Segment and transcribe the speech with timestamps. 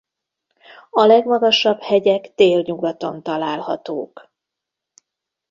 [0.89, 4.31] A legmagasabb hegyek délnyugaton találhatók.